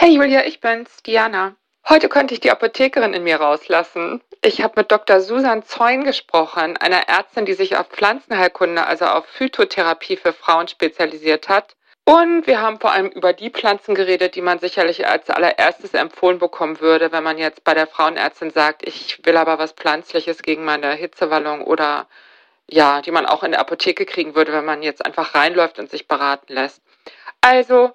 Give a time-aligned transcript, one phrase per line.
[0.00, 1.56] Hey Julia, ich bin's, Diana.
[1.88, 4.20] Heute konnte ich die Apothekerin in mir rauslassen.
[4.42, 5.20] Ich habe mit Dr.
[5.20, 11.48] Susan Zeun gesprochen, einer Ärztin, die sich auf Pflanzenheilkunde, also auf Phytotherapie für Frauen spezialisiert
[11.48, 11.74] hat.
[12.04, 16.38] Und wir haben vor allem über die Pflanzen geredet, die man sicherlich als allererstes empfohlen
[16.38, 20.64] bekommen würde, wenn man jetzt bei der Frauenärztin sagt, ich will aber was Pflanzliches gegen
[20.64, 22.06] meine Hitzewallung oder
[22.70, 25.90] ja, die man auch in der Apotheke kriegen würde, wenn man jetzt einfach reinläuft und
[25.90, 26.82] sich beraten lässt.
[27.40, 27.94] Also,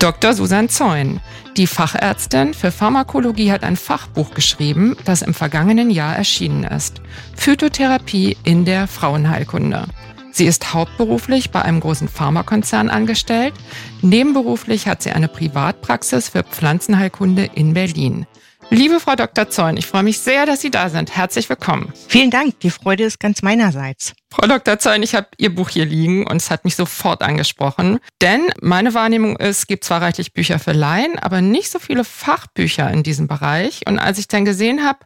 [0.00, 0.32] Dr.
[0.32, 1.20] Susan Zeun.
[1.58, 7.02] Die Fachärztin für Pharmakologie hat ein Fachbuch geschrieben, das im vergangenen Jahr erschienen ist.
[7.36, 9.84] Phytotherapie in der Frauenheilkunde.
[10.32, 13.52] Sie ist hauptberuflich bei einem großen Pharmakonzern angestellt.
[14.00, 18.26] Nebenberuflich hat sie eine Privatpraxis für Pflanzenheilkunde in Berlin.
[18.72, 19.50] Liebe Frau Dr.
[19.50, 21.16] Zeun, ich freue mich sehr, dass Sie da sind.
[21.16, 21.92] Herzlich willkommen.
[22.06, 24.14] Vielen Dank, die Freude ist ganz meinerseits.
[24.32, 24.78] Frau Dr.
[24.78, 27.98] Zeun, ich habe Ihr Buch hier liegen und es hat mich sofort angesprochen.
[28.22, 32.04] Denn meine Wahrnehmung ist, es gibt zwar reichlich Bücher für Laien, aber nicht so viele
[32.04, 33.80] Fachbücher in diesem Bereich.
[33.88, 35.00] Und als ich dann gesehen habe,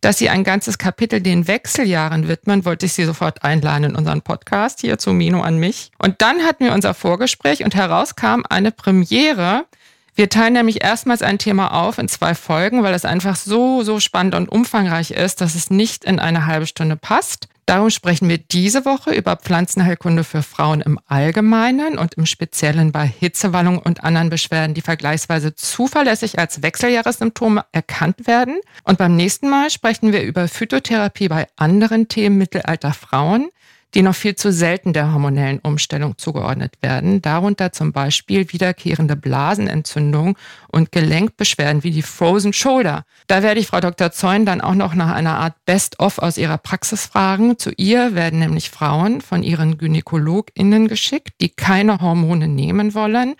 [0.00, 4.22] dass Sie ein ganzes Kapitel den Wechseljahren widmen, wollte ich Sie sofort einladen in unseren
[4.22, 5.90] Podcast hier zu Mino an mich.
[5.98, 9.66] Und dann hatten wir unser Vorgespräch und herauskam eine Premiere,
[10.14, 14.00] wir teilen nämlich erstmals ein Thema auf in zwei Folgen, weil es einfach so, so
[14.00, 17.48] spannend und umfangreich ist, dass es nicht in eine halbe Stunde passt.
[17.70, 23.06] Darum sprechen wir diese Woche über Pflanzenheilkunde für Frauen im Allgemeinen und im Speziellen bei
[23.06, 28.58] Hitzewallung und anderen Beschwerden, die vergleichsweise zuverlässig als Wechseljahressymptome erkannt werden.
[28.82, 33.50] Und beim nächsten Mal sprechen wir über Phytotherapie bei anderen Themen mittelalter Frauen
[33.94, 40.36] die noch viel zu selten der hormonellen Umstellung zugeordnet werden, darunter zum Beispiel wiederkehrende Blasenentzündung
[40.68, 43.04] und Gelenkbeschwerden wie die Frozen Shoulder.
[43.26, 44.12] Da werde ich Frau Dr.
[44.12, 47.58] Zeun dann auch noch nach einer Art Best-of aus ihrer Praxis fragen.
[47.58, 53.34] Zu ihr werden nämlich Frauen von ihren GynäkologInnen geschickt, die keine Hormone nehmen wollen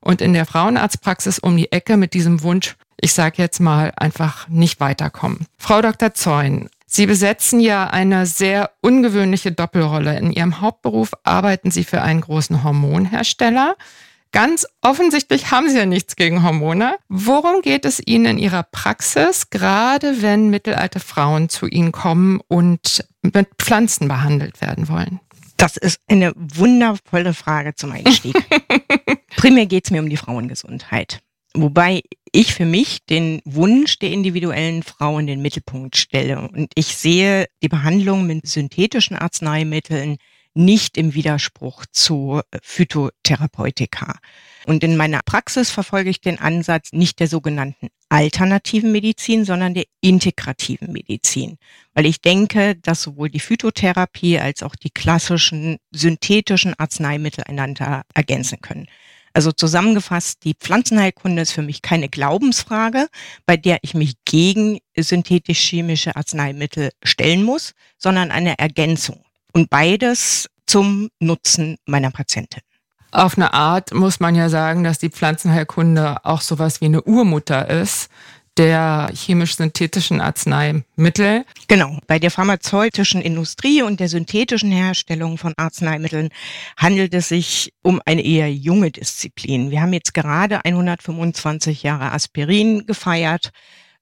[0.00, 4.48] und in der Frauenarztpraxis um die Ecke mit diesem Wunsch ich sage jetzt mal, einfach
[4.48, 5.46] nicht weiterkommen.
[5.58, 6.14] Frau Dr.
[6.14, 10.16] Zeun, Sie besetzen ja eine sehr ungewöhnliche Doppelrolle.
[10.16, 13.76] In Ihrem Hauptberuf arbeiten Sie für einen großen Hormonhersteller.
[14.32, 16.96] Ganz offensichtlich haben Sie ja nichts gegen Hormone.
[17.10, 23.06] Worum geht es Ihnen in Ihrer Praxis, gerade wenn mittelalte Frauen zu Ihnen kommen und
[23.20, 25.20] mit Pflanzen behandelt werden wollen?
[25.58, 28.42] Das ist eine wundervolle Frage zum Einstieg.
[29.36, 31.20] Primär geht es mir um die Frauengesundheit.
[31.52, 32.00] Wobei
[32.36, 36.38] ich für mich den Wunsch der individuellen Frau in den Mittelpunkt stelle.
[36.38, 40.18] Und ich sehe die Behandlung mit synthetischen Arzneimitteln
[40.52, 44.18] nicht im Widerspruch zu Phytotherapeutika.
[44.66, 49.84] Und in meiner Praxis verfolge ich den Ansatz nicht der sogenannten alternativen Medizin, sondern der
[50.02, 51.56] integrativen Medizin.
[51.94, 58.60] Weil ich denke, dass sowohl die Phytotherapie als auch die klassischen synthetischen Arzneimittel einander ergänzen
[58.60, 58.88] können.
[59.36, 63.08] Also zusammengefasst, die Pflanzenheilkunde ist für mich keine Glaubensfrage,
[63.44, 69.20] bei der ich mich gegen synthetisch-chemische Arzneimittel stellen muss, sondern eine Ergänzung.
[69.52, 72.62] Und beides zum Nutzen meiner Patientin.
[73.10, 77.68] Auf eine Art muss man ja sagen, dass die Pflanzenheilkunde auch sowas wie eine Urmutter
[77.68, 78.08] ist
[78.56, 81.44] der chemisch-synthetischen Arzneimittel.
[81.68, 81.98] Genau.
[82.06, 86.30] Bei der pharmazeutischen Industrie und der synthetischen Herstellung von Arzneimitteln
[86.76, 89.70] handelt es sich um eine eher junge Disziplin.
[89.70, 93.50] Wir haben jetzt gerade 125 Jahre Aspirin gefeiert.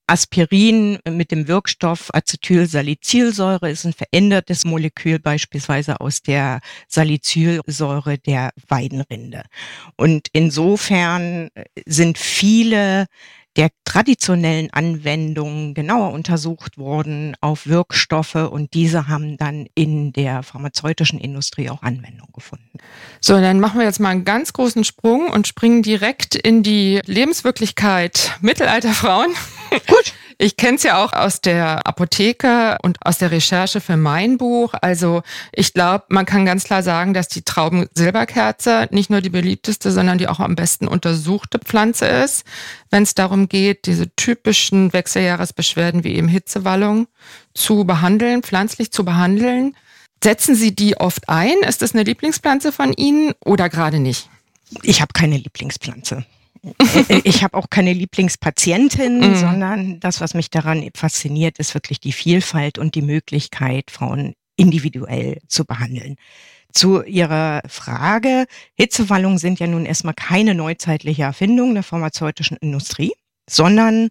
[0.06, 9.44] Aspirin mit dem Wirkstoff Acetylsalicylsäure ist ein verändertes Molekül beispielsweise aus der Salicylsäure der Weidenrinde.
[9.96, 11.48] Und insofern
[11.86, 13.06] sind viele
[13.56, 21.20] der traditionellen Anwendungen genauer untersucht wurden auf Wirkstoffe und diese haben dann in der pharmazeutischen
[21.20, 22.78] Industrie auch Anwendung gefunden.
[23.20, 27.00] So, dann machen wir jetzt mal einen ganz großen Sprung und springen direkt in die
[27.06, 29.30] Lebenswirklichkeit Mittelalterfrauen.
[29.86, 30.14] Gut.
[30.38, 34.74] Ich kenne es ja auch aus der Apotheke und aus der Recherche für mein Buch.
[34.80, 35.22] Also
[35.52, 40.18] ich glaube, man kann ganz klar sagen, dass die Traubensilberkerze nicht nur die beliebteste, sondern
[40.18, 42.44] die auch am besten untersuchte Pflanze ist,
[42.90, 47.06] wenn es darum geht, diese typischen Wechseljahresbeschwerden wie eben Hitzewallung
[47.54, 49.76] zu behandeln, pflanzlich zu behandeln.
[50.22, 51.58] Setzen Sie die oft ein?
[51.68, 54.28] Ist das eine Lieblingspflanze von Ihnen oder gerade nicht?
[54.82, 56.24] Ich habe keine Lieblingspflanze
[57.24, 59.34] ich habe auch keine Lieblingspatientin, mhm.
[59.36, 65.40] sondern das, was mich daran fasziniert, ist wirklich die Vielfalt und die Möglichkeit, Frauen individuell
[65.48, 66.16] zu behandeln.
[66.72, 73.12] Zu Ihrer Frage, Hitzewallungen sind ja nun erstmal keine neuzeitliche Erfindung der pharmazeutischen Industrie,
[73.48, 74.08] sondern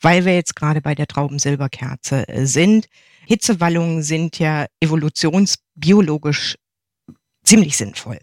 [0.00, 2.86] weil wir jetzt gerade bei der Traubensilberkerze sind,
[3.26, 6.56] Hitzewallungen sind ja evolutionsbiologisch
[7.44, 8.18] ziemlich sinnvoll.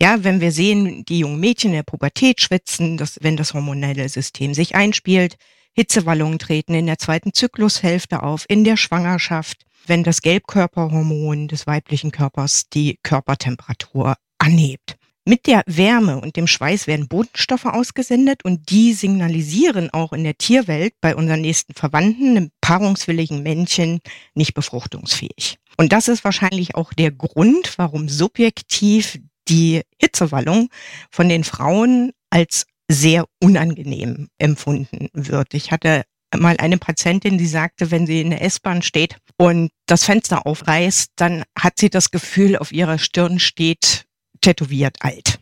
[0.00, 4.08] Ja, wenn wir sehen, die jungen Mädchen in der Pubertät schwitzen, dass, wenn das hormonelle
[4.08, 5.36] System sich einspielt,
[5.72, 12.10] Hitzewallungen treten in der zweiten Zyklushälfte auf, in der Schwangerschaft, wenn das Gelbkörperhormon des weiblichen
[12.10, 14.96] Körpers die Körpertemperatur anhebt.
[15.30, 20.36] Mit der Wärme und dem Schweiß werden Botenstoffe ausgesendet und die signalisieren auch in der
[20.36, 24.00] Tierwelt bei unseren nächsten Verwandten, einem paarungswilligen Männchen,
[24.34, 25.60] nicht befruchtungsfähig.
[25.76, 30.68] Und das ist wahrscheinlich auch der Grund, warum subjektiv die Hitzewallung
[31.12, 35.54] von den Frauen als sehr unangenehm empfunden wird.
[35.54, 36.02] Ich hatte
[36.36, 41.12] mal eine Patientin, die sagte, wenn sie in der S-Bahn steht und das Fenster aufreißt,
[41.14, 44.06] dann hat sie das Gefühl, auf ihrer Stirn steht
[44.40, 45.38] tätowiert alt.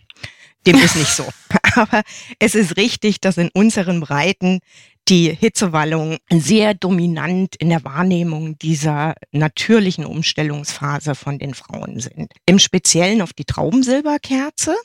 [0.66, 1.26] Dem ist nicht so.
[1.74, 2.02] Aber
[2.38, 4.60] es ist richtig, dass in unseren Breiten
[5.08, 12.32] die Hitzewallungen sehr dominant in der Wahrnehmung dieser natürlichen Umstellungsphase von den Frauen sind.
[12.44, 14.76] Im Speziellen auf die Traubensilberkerze.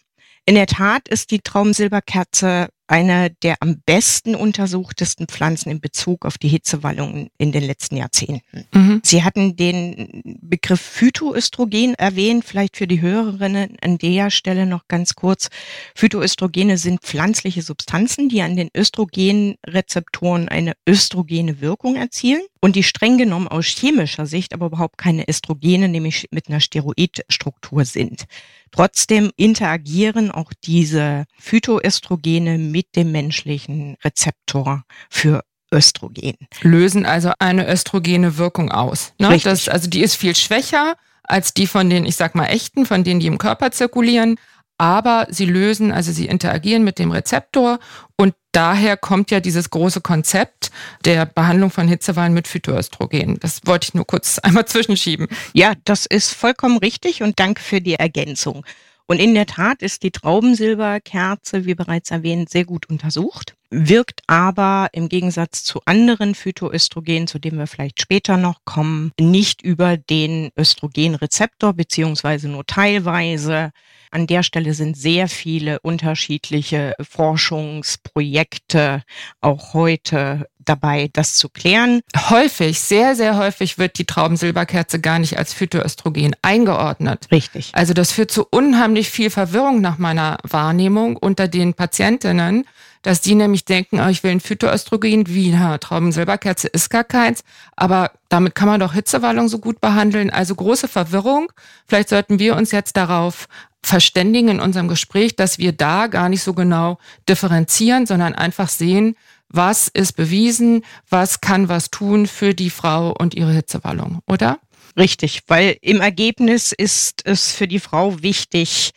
[0.46, 6.38] In der Tat ist die Traubensilberkerze eine der am besten untersuchtesten Pflanzen in Bezug auf
[6.38, 8.66] die Hitzewallungen in den letzten Jahrzehnten.
[8.72, 9.02] Mhm.
[9.04, 15.16] Sie hatten den Begriff Phytoöstrogen erwähnt, vielleicht für die Hörerinnen an der Stelle noch ganz
[15.16, 15.50] kurz.
[15.96, 23.18] Phytoöstrogene sind pflanzliche Substanzen, die an den Östrogenrezeptoren eine östrogene Wirkung erzielen und die streng
[23.18, 28.26] genommen aus chemischer Sicht aber überhaupt keine Östrogene, nämlich mit einer Steroidstruktur sind.
[28.74, 36.36] Trotzdem interagieren auch diese Phytoöstrogene mit dem menschlichen Rezeptor für Östrogen.
[36.62, 39.14] Lösen also eine östrogene Wirkung aus.
[39.20, 39.38] Ne?
[39.44, 43.04] Das, also die ist viel schwächer als die von den, ich sag mal, echten, von
[43.04, 44.40] denen, die im Körper zirkulieren.
[44.78, 47.80] Aber sie lösen, also sie interagieren mit dem Rezeptor
[48.18, 50.72] und daher kommt ja dieses große Konzept
[51.06, 53.40] der Behandlung von Hitzewahlen mit Phytoöstrogen.
[53.40, 55.28] Das wollte ich nur kurz einmal zwischenschieben.
[55.54, 58.66] Ja, das ist vollkommen richtig und danke für die Ergänzung.
[59.06, 64.90] Und in der Tat ist die Traubensilberkerze, wie bereits erwähnt, sehr gut untersucht, wirkt aber
[64.94, 70.52] im Gegensatz zu anderen Phytoöstrogenen, zu denen wir vielleicht später noch kommen, nicht über den
[70.58, 73.72] Östrogenrezeptor beziehungsweise nur teilweise.
[74.12, 79.02] An der Stelle sind sehr viele unterschiedliche Forschungsprojekte
[79.42, 82.02] auch heute dabei, das zu klären.
[82.30, 87.28] Häufig, sehr, sehr häufig wird die Traubensilberkerze gar nicht als Phytoöstrogen eingeordnet.
[87.32, 87.72] Richtig.
[87.74, 92.66] Also das führt zu unheimlich viel Verwirrung nach meiner Wahrnehmung unter den Patientinnen,
[93.04, 97.44] dass die nämlich denken, oh, ich will ein Phytoöstrogen, wie na, Traubensilberkerze ist gar keins,
[97.76, 100.32] aber damit kann man doch Hitzewallung so gut behandeln.
[100.32, 101.52] Also große Verwirrung.
[101.86, 103.48] Vielleicht sollten wir uns jetzt darauf
[103.84, 106.98] verständigen in unserem Gespräch, dass wir da gar nicht so genau
[107.28, 109.16] differenzieren, sondern einfach sehen,
[109.50, 114.60] was ist bewiesen, was kann was tun für die Frau und ihre Hitzewallung, oder?
[114.98, 118.92] Richtig, weil im Ergebnis ist es für die Frau wichtig,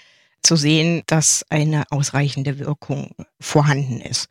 [0.46, 3.10] zu sehen, dass eine ausreichende Wirkung
[3.40, 4.28] vorhanden ist.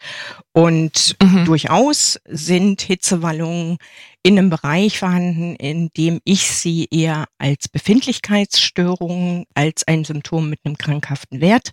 [0.54, 1.46] Und mhm.
[1.46, 3.78] durchaus sind Hitzewallungen
[4.24, 10.62] in einem Bereich vorhanden, in dem ich sie eher als Befindlichkeitsstörung, als ein Symptom mit
[10.64, 11.72] einem krankhaften Wert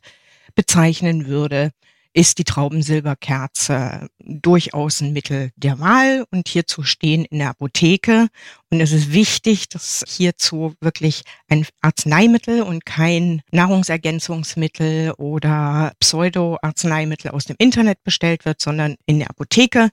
[0.55, 1.73] bezeichnen würde
[2.15, 8.29] ist die Traubensilberkerze durchaus ein Mittel der Wahl und hierzu stehen in der Apotheke.
[8.71, 17.47] Und es ist wichtig, dass hierzu wirklich ein Arzneimittel und kein Nahrungsergänzungsmittel oder Pseudo-Arzneimittel aus
[17.47, 19.89] dem Internet bestellt wird, sondern in der Apotheke.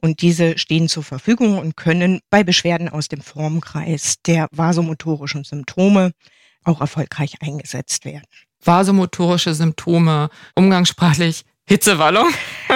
[0.00, 6.12] Und diese stehen zur Verfügung und können bei Beschwerden aus dem Formkreis der vasomotorischen Symptome
[6.62, 8.24] auch erfolgreich eingesetzt werden
[8.66, 12.28] vasomotorische Symptome, umgangssprachlich Hitzewallung?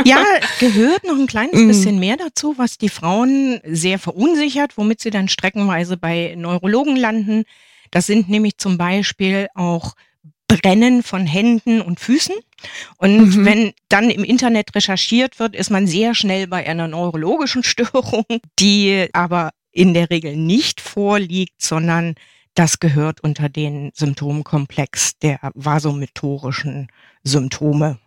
[0.05, 0.25] ja,
[0.61, 1.69] gehört noch ein kleines mm.
[1.69, 7.45] bisschen mehr dazu, was die Frauen sehr verunsichert, womit sie dann streckenweise bei Neurologen landen.
[7.91, 9.95] Das sind nämlich zum Beispiel auch
[10.47, 12.35] Brennen von Händen und Füßen.
[12.97, 13.45] Und mhm.
[13.45, 18.25] wenn dann im Internet recherchiert wird, ist man sehr schnell bei einer neurologischen Störung,
[18.59, 22.15] die aber in der Regel nicht vorliegt, sondern
[22.55, 26.89] das gehört unter den Symptomkomplex der vasomotorischen
[27.23, 27.99] Symptome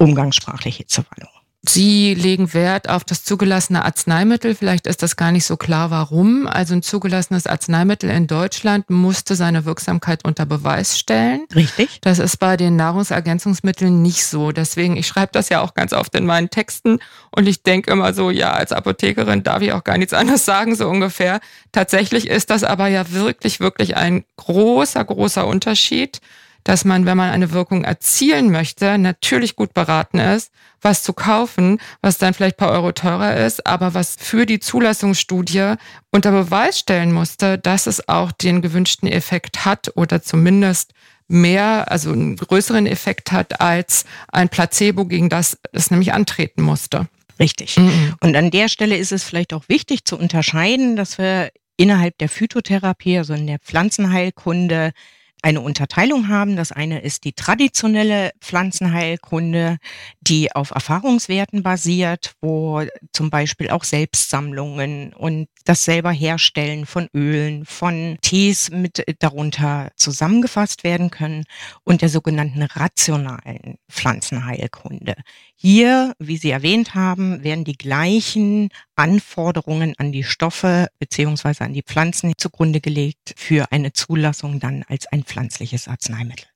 [0.00, 1.30] umgangssprachliche Hitzewallung.
[1.62, 4.54] Sie legen Wert auf das zugelassene Arzneimittel.
[4.54, 6.46] Vielleicht ist das gar nicht so klar, warum.
[6.46, 11.46] Also ein zugelassenes Arzneimittel in Deutschland musste seine Wirksamkeit unter Beweis stellen.
[11.54, 11.98] Richtig.
[12.00, 14.52] Das ist bei den Nahrungsergänzungsmitteln nicht so.
[14.52, 16.98] Deswegen, ich schreibe das ja auch ganz oft in meinen Texten
[17.30, 20.74] und ich denke immer so, ja, als Apothekerin darf ich auch gar nichts anderes sagen,
[20.76, 21.40] so ungefähr.
[21.72, 26.22] Tatsächlich ist das aber ja wirklich, wirklich ein großer, großer Unterschied
[26.64, 31.80] dass man, wenn man eine Wirkung erzielen möchte, natürlich gut beraten ist, was zu kaufen,
[32.00, 35.74] was dann vielleicht paar Euro teurer ist, aber was für die Zulassungsstudie
[36.10, 40.92] unter Beweis stellen musste, dass es auch den gewünschten Effekt hat oder zumindest
[41.28, 47.08] mehr, also einen größeren Effekt hat als ein Placebo, gegen das es nämlich antreten musste.
[47.38, 47.78] Richtig.
[47.78, 48.14] Mhm.
[48.20, 52.28] Und an der Stelle ist es vielleicht auch wichtig zu unterscheiden, dass wir innerhalb der
[52.28, 54.92] Phytotherapie, also in der Pflanzenheilkunde,
[55.42, 56.56] eine Unterteilung haben.
[56.56, 59.78] Das eine ist die traditionelle Pflanzenheilkunde,
[60.20, 62.82] die auf Erfahrungswerten basiert, wo
[63.12, 70.84] zum Beispiel auch Selbstsammlungen und das selber Herstellen von Ölen, von Tees mit darunter zusammengefasst
[70.84, 71.44] werden können
[71.84, 75.14] und der sogenannten rationalen Pflanzenheilkunde.
[75.62, 81.82] Hier, wie Sie erwähnt haben, werden die gleichen Anforderungen an die Stoffe beziehungsweise an die
[81.82, 86.46] Pflanzen zugrunde gelegt für eine Zulassung dann als ein pflanzliches Arzneimittel.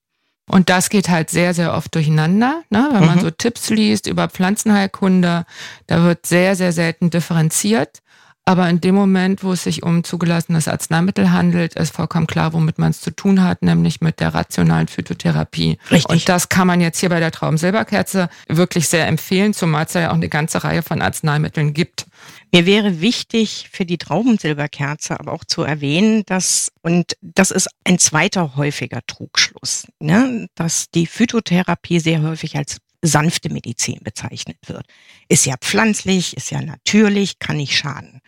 [0.48, 2.88] Und das geht halt sehr, sehr oft durcheinander, ne?
[2.92, 3.06] wenn mhm.
[3.06, 5.44] man so Tipps liest über Pflanzenheilkunde.
[5.86, 8.00] Da wird sehr, sehr selten differenziert.
[8.46, 12.78] Aber in dem Moment, wo es sich um zugelassenes Arzneimittel handelt, ist vollkommen klar, womit
[12.78, 15.78] man es zu tun hat, nämlich mit der rationalen Phytotherapie.
[15.90, 16.10] Richtig.
[16.10, 20.10] Und das kann man jetzt hier bei der Traubensilberkerze wirklich sehr empfehlen, zumal es ja
[20.10, 22.04] auch eine ganze Reihe von Arzneimitteln gibt.
[22.52, 27.98] Mir wäre wichtig für die Traubensilberkerze aber auch zu erwähnen, dass, und das ist ein
[27.98, 34.86] zweiter häufiger Trugschluss, ne, dass die Phytotherapie sehr häufig als sanfte Medizin bezeichnet wird.
[35.28, 38.20] Ist ja pflanzlich, ist ja natürlich, kann nicht schaden.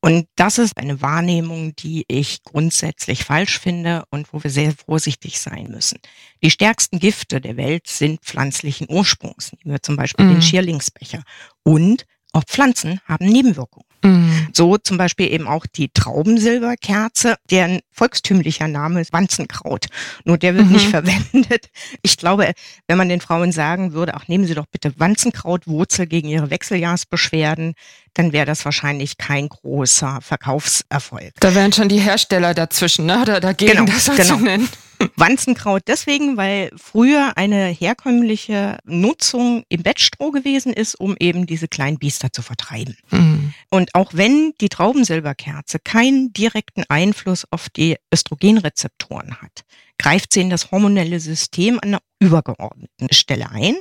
[0.00, 5.40] Und das ist eine Wahrnehmung, die ich grundsätzlich falsch finde und wo wir sehr vorsichtig
[5.40, 5.98] sein müssen.
[6.42, 9.52] Die stärksten Gifte der Welt sind pflanzlichen Ursprungs.
[9.52, 10.34] Nehmen wir zum Beispiel mhm.
[10.34, 11.22] den Schierlingsbecher.
[11.64, 13.89] Und auch Pflanzen haben Nebenwirkungen.
[14.02, 14.48] Mhm.
[14.52, 19.86] So zum Beispiel eben auch die Traubensilberkerze, deren volkstümlicher Name ist Wanzenkraut.
[20.24, 20.72] Nur der wird mhm.
[20.72, 21.70] nicht verwendet.
[22.02, 22.52] Ich glaube,
[22.88, 27.74] wenn man den Frauen sagen würde, ach nehmen Sie doch bitte Wanzenkrautwurzel gegen Ihre Wechseljahrsbeschwerden,
[28.14, 31.32] dann wäre das wahrscheinlich kein großer Verkaufserfolg.
[31.40, 33.22] Da wären schon die Hersteller dazwischen, ne?
[33.22, 34.36] Oder dagegen genau, das so genau.
[34.36, 34.68] zu nennen.
[35.16, 41.98] Wanzenkraut deswegen, weil früher eine herkömmliche Nutzung im Bettstroh gewesen ist, um eben diese kleinen
[41.98, 42.96] Biester zu vertreiben.
[43.10, 43.54] Mhm.
[43.70, 49.64] Und auch wenn die Traubensilberkerze keinen direkten Einfluss auf die Östrogenrezeptoren hat,
[50.00, 53.76] greift sie in das hormonelle System an einer übergeordneten Stelle ein.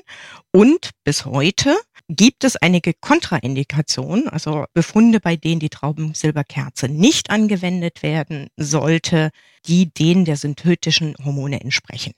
[0.52, 1.78] Und bis heute
[2.10, 9.30] gibt es einige Kontraindikationen, also Befunde, bei denen die Traubensilberkerze nicht angewendet werden sollte,
[9.66, 12.12] die denen der synthetischen Hormone entsprechen.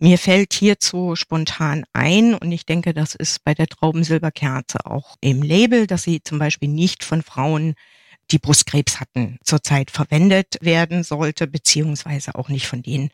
[0.00, 5.42] Mir fällt hierzu spontan ein, und ich denke, das ist bei der Traubensilberkerze auch im
[5.42, 7.74] Label, dass sie zum Beispiel nicht von Frauen,
[8.30, 13.10] die Brustkrebs hatten, zurzeit verwendet werden sollte, beziehungsweise auch nicht von denen,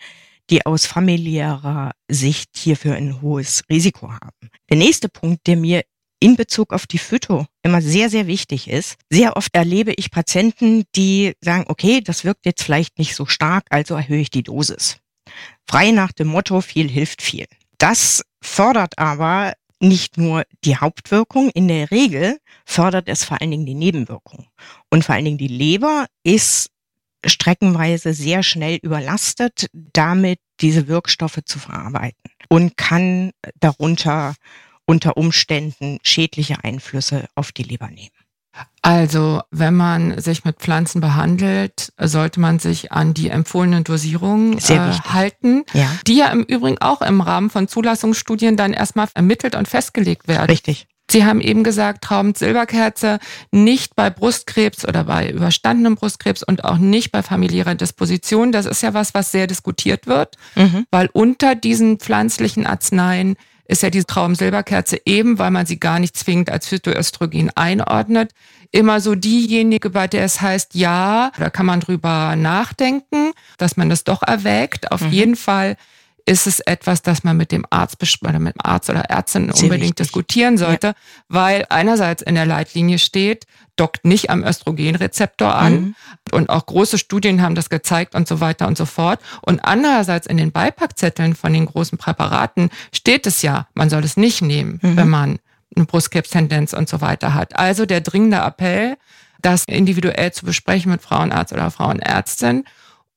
[0.51, 4.51] die aus familiärer Sicht hierfür ein hohes Risiko haben.
[4.71, 5.83] Der nächste Punkt, der mir
[6.23, 8.95] in Bezug auf die Phyto immer sehr, sehr wichtig ist.
[9.11, 13.65] Sehr oft erlebe ich Patienten, die sagen, okay, das wirkt jetzt vielleicht nicht so stark,
[13.71, 14.99] also erhöhe ich die Dosis.
[15.69, 17.47] Frei nach dem Motto, viel hilft viel.
[17.79, 23.67] Das fördert aber nicht nur die Hauptwirkung, in der Regel fördert es vor allen Dingen
[23.67, 24.47] die Nebenwirkung.
[24.91, 26.71] Und vor allen Dingen die Leber ist
[27.27, 34.35] streckenweise sehr schnell überlastet, damit diese Wirkstoffe zu verarbeiten und kann darunter
[34.87, 38.11] unter Umständen schädliche Einflüsse auf die Leber nehmen.
[38.83, 44.93] Also, wenn man sich mit Pflanzen behandelt, sollte man sich an die empfohlenen Dosierungen äh,
[45.09, 45.89] halten, ja.
[46.07, 50.51] die ja im Übrigen auch im Rahmen von Zulassungsstudien dann erstmal ermittelt und festgelegt werden.
[50.51, 50.89] Richtig.
[51.11, 53.19] Sie haben eben gesagt, Traum Silberkerze
[53.51, 58.51] nicht bei Brustkrebs oder bei überstandenem Brustkrebs und auch nicht bei familiärer Disposition.
[58.51, 60.87] Das ist ja was, was sehr diskutiert wird, mhm.
[60.91, 66.17] weil unter diesen pflanzlichen Arzneien ist ja diese Traumsilberkerze eben, weil man sie gar nicht
[66.17, 68.33] zwingend als Phytoöstrogen einordnet,
[68.71, 73.89] immer so diejenige, bei der es heißt, ja, da kann man drüber nachdenken, dass man
[73.89, 74.91] das doch erwägt.
[74.91, 75.11] Auf mhm.
[75.11, 75.77] jeden Fall
[76.27, 79.65] ist es etwas, das man mit dem Arzt oder mit dem Arzt oder Ärztin Sehr
[79.65, 79.97] unbedingt wichtig.
[79.97, 80.95] diskutieren sollte, ja.
[81.29, 85.95] weil einerseits in der Leitlinie steht, dockt nicht am Östrogenrezeptor an mhm.
[86.33, 89.21] und auch große Studien haben das gezeigt und so weiter und so fort.
[89.41, 94.17] Und andererseits in den Beipackzetteln von den großen Präparaten steht es ja, man soll es
[94.17, 94.97] nicht nehmen, mhm.
[94.97, 95.39] wenn man
[95.75, 97.59] eine Brustkrebstendenz und so weiter hat.
[97.59, 98.97] Also der dringende Appell,
[99.41, 102.65] das individuell zu besprechen mit Frauenarzt oder Frauenärztin.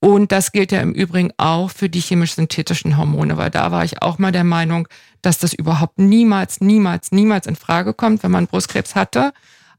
[0.05, 4.03] Und das gilt ja im Übrigen auch für die chemisch-synthetischen Hormone, weil da war ich
[4.03, 4.88] auch mal der Meinung,
[5.24, 9.33] dass das überhaupt niemals, niemals, niemals in Frage kommt, wenn man Brustkrebs hatte.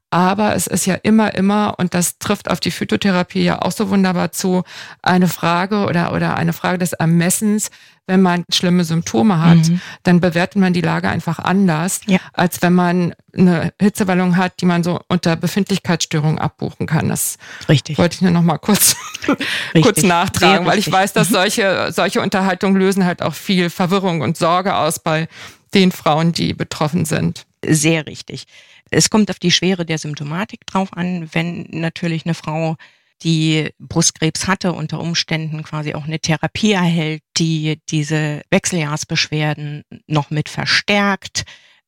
[0.09, 3.89] Aber es ist ja immer, immer, und das trifft auf die Phytotherapie ja auch so
[3.89, 4.63] wunderbar zu,
[5.01, 7.69] eine Frage oder, oder eine Frage des Ermessens,
[8.05, 9.81] wenn man schlimme Symptome hat, mhm.
[10.03, 12.19] dann bewertet man die Lage einfach anders, ja.
[12.31, 17.09] als wenn man eine Hitzewallung hat, die man so unter Befindlichkeitsstörung abbuchen kann.
[17.09, 17.37] Das
[17.67, 17.97] Richtig.
[17.97, 18.95] wollte ich nur noch mal kurz,
[19.81, 21.33] kurz nachtragen, weil ich weiß, dass mhm.
[21.33, 25.27] solche, solche Unterhaltungen lösen halt auch viel Verwirrung und Sorge aus bei
[25.73, 27.45] den Frauen, die betroffen sind.
[27.65, 28.45] Sehr richtig.
[28.89, 32.75] Es kommt auf die Schwere der Symptomatik drauf an, wenn natürlich eine Frau
[33.23, 40.49] die Brustkrebs hatte, unter Umständen quasi auch eine Therapie erhält, die diese Wechseljahrsbeschwerden noch mit
[40.49, 41.43] verstärkt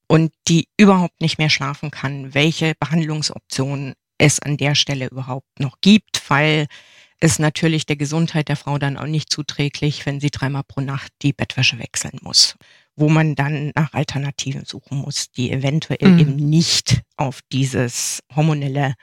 [0.07, 5.77] und die überhaupt nicht mehr schlafen kann, welche Behandlungsoptionen es an der Stelle überhaupt noch
[5.81, 6.65] gibt, weil
[7.19, 11.11] es natürlich der Gesundheit der Frau dann auch nicht zuträglich, wenn sie dreimal pro Nacht
[11.21, 12.55] die Bettwäsche wechseln muss
[12.99, 16.19] wo man dann nach Alternativen suchen muss, die eventuell mhm.
[16.19, 18.95] eben nicht auf dieses hormonelle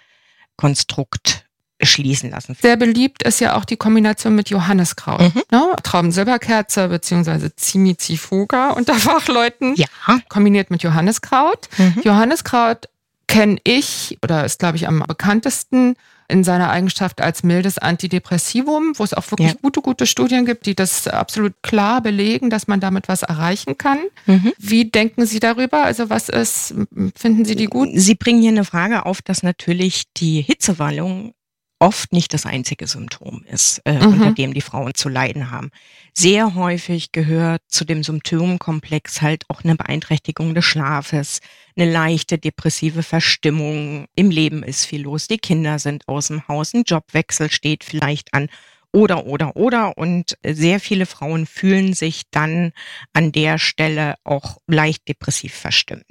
[0.57, 1.47] Konstrukt
[1.83, 2.57] schließen lassen.
[2.61, 5.35] Sehr beliebt ist ja auch die Kombination mit Johanniskraut.
[5.35, 5.43] Mhm.
[5.51, 5.77] Ne?
[5.83, 7.51] Traubensilberkerze bzw.
[7.57, 9.75] Zimizifuga unter Fachleuten.
[9.77, 9.87] Ja.
[10.29, 11.69] Kombiniert mit Johanniskraut.
[11.77, 12.01] Mhm.
[12.03, 12.89] Johanniskraut
[13.27, 15.97] kenne ich oder ist, glaube ich, am bekanntesten
[16.29, 19.57] in seiner Eigenschaft als mildes Antidepressivum, wo es auch wirklich ja.
[19.63, 23.99] gute, gute Studien gibt, die das absolut klar belegen, dass man damit was erreichen kann.
[24.27, 24.53] Mhm.
[24.59, 25.85] Wie denken Sie darüber?
[25.85, 26.75] Also was ist,
[27.15, 27.89] finden Sie die gut?
[27.95, 31.33] Sie bringen hier eine Frage auf, dass natürlich die Hitzewallung
[31.79, 34.07] oft nicht das einzige Symptom ist, äh, mhm.
[34.07, 35.71] unter dem die Frauen zu leiden haben.
[36.15, 41.41] Sehr häufig gehört zu dem Symptomkomplex halt auch eine Beeinträchtigung des Schlafes,
[41.77, 44.07] eine leichte depressive Verstimmung.
[44.15, 48.33] Im Leben ist viel los, die Kinder sind aus dem Haus, ein Jobwechsel steht vielleicht
[48.33, 48.49] an
[48.97, 49.99] oder, oder, oder.
[49.99, 52.73] Und sehr viele Frauen fühlen sich dann
[53.13, 56.07] an der Stelle auch leicht depressiv verstimmt.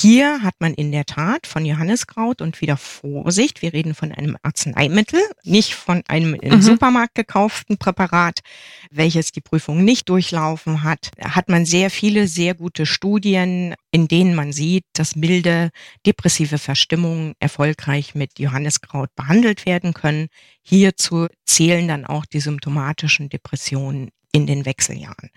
[0.00, 4.36] Hier hat man in der Tat von Johanniskraut und wieder Vorsicht, wir reden von einem
[4.42, 6.62] Arzneimittel, nicht von einem im mhm.
[6.62, 8.40] Supermarkt gekauften Präparat,
[8.90, 14.34] welches die Prüfung nicht durchlaufen hat, hat man sehr viele, sehr gute Studien, in denen
[14.34, 15.70] man sieht, dass milde
[16.04, 20.26] depressive Verstimmungen erfolgreich mit Johanniskraut behandelt werden können.
[20.62, 25.30] Hierzu zählen dann auch die symptomatischen Depressionen in den Wechseljahren.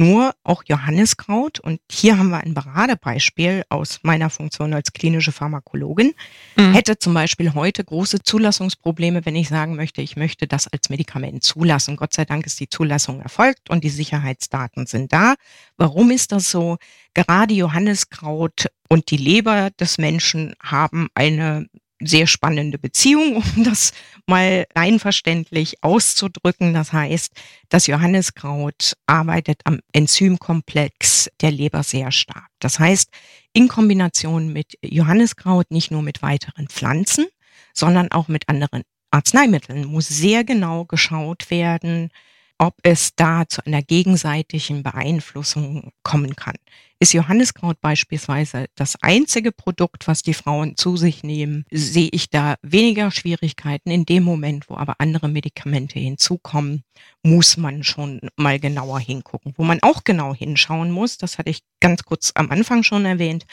[0.00, 6.14] Nur auch Johanniskraut und hier haben wir ein Paradebeispiel aus meiner Funktion als klinische Pharmakologin,
[6.56, 6.72] mhm.
[6.72, 11.42] hätte zum Beispiel heute große Zulassungsprobleme, wenn ich sagen möchte, ich möchte das als Medikament
[11.42, 11.96] zulassen.
[11.96, 15.34] Gott sei Dank ist die Zulassung erfolgt und die Sicherheitsdaten sind da.
[15.76, 16.76] Warum ist das so?
[17.12, 21.66] Gerade Johanniskraut und die Leber des Menschen haben eine
[22.00, 23.92] sehr spannende Beziehung, um das
[24.26, 26.74] mal leinverständlich auszudrücken.
[26.74, 27.32] Das heißt,
[27.68, 32.48] das Johanniskraut arbeitet am Enzymkomplex der Leber sehr stark.
[32.60, 33.10] Das heißt,
[33.52, 37.26] in Kombination mit Johanniskraut, nicht nur mit weiteren Pflanzen,
[37.74, 42.10] sondern auch mit anderen Arzneimitteln, muss sehr genau geschaut werden,
[42.58, 46.56] ob es da zu einer gegenseitigen Beeinflussung kommen kann.
[47.00, 52.56] Ist Johanniskraut beispielsweise das einzige Produkt, was die Frauen zu sich nehmen, sehe ich da
[52.62, 53.92] weniger Schwierigkeiten.
[53.92, 56.82] In dem Moment, wo aber andere Medikamente hinzukommen,
[57.22, 59.54] muss man schon mal genauer hingucken.
[59.56, 63.46] Wo man auch genau hinschauen muss, das hatte ich ganz kurz am Anfang schon erwähnt,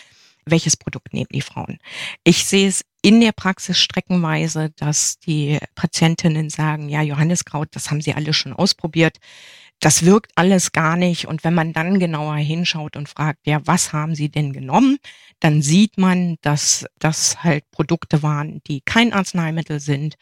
[0.46, 1.78] welches Produkt nehmen die Frauen.
[2.24, 8.02] Ich sehe es in der Praxis streckenweise, dass die Patientinnen sagen, ja, Johanniskraut, das haben
[8.02, 9.18] sie alle schon ausprobiert.
[9.80, 11.28] Das wirkt alles gar nicht.
[11.28, 14.98] Und wenn man dann genauer hinschaut und fragt, ja, was haben Sie denn genommen,
[15.40, 20.16] dann sieht man, dass das halt Produkte waren, die kein Arzneimittel sind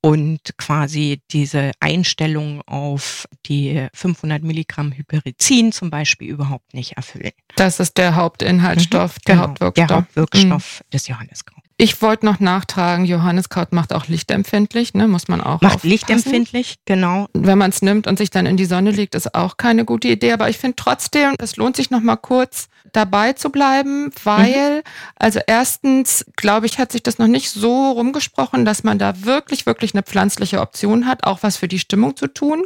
[0.00, 7.32] und quasi diese Einstellung auf die 500 Milligramm Hyperizin zum Beispiel überhaupt nicht erfüllen.
[7.56, 9.86] Das ist der Hauptinhaltsstoff, mhm, der genau, Hauptwirkstoff.
[9.86, 10.90] Der Hauptwirkstoff mhm.
[10.92, 11.61] des Johanniskraut.
[11.82, 15.08] Ich wollte noch nachtragen, Johanniskraut macht auch lichtempfindlich, ne?
[15.08, 15.88] muss man auch Macht aufpassen.
[15.88, 17.26] lichtempfindlich, genau.
[17.32, 20.06] Wenn man es nimmt und sich dann in die Sonne legt, ist auch keine gute
[20.06, 20.30] Idee.
[20.30, 24.82] Aber ich finde trotzdem, es lohnt sich noch mal kurz dabei zu bleiben, weil, mhm.
[25.16, 29.66] also erstens, glaube ich, hat sich das noch nicht so rumgesprochen, dass man da wirklich,
[29.66, 32.62] wirklich eine pflanzliche Option hat, auch was für die Stimmung zu tun.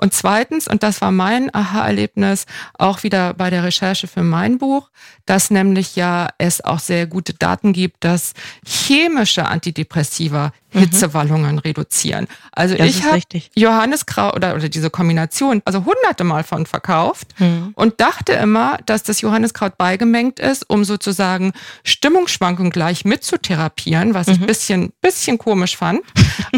[0.00, 4.90] Und zweitens, und das war mein Aha-Erlebnis auch wieder bei der Recherche für mein Buch,
[5.26, 8.32] dass nämlich ja es auch sehr gute Daten gibt, dass
[8.64, 10.80] chemische Antidepressiva mhm.
[10.80, 12.26] Hitzewallungen reduzieren.
[12.52, 13.20] Also das ich habe
[13.54, 17.72] Johanniskraut oder, oder diese Kombination also hunderte Mal von verkauft mhm.
[17.74, 21.52] und dachte immer, dass das Johanniskraut beigemengt ist, um sozusagen
[21.84, 24.34] Stimmungsschwankungen gleich mitzutherapieren, was mhm.
[24.34, 26.00] ich bisschen, bisschen komisch fand.